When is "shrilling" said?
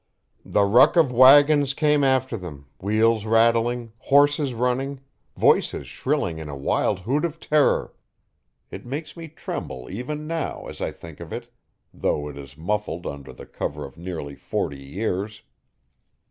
5.85-6.39